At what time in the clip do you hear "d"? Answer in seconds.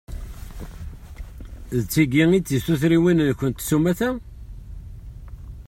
1.79-1.81, 2.39-2.43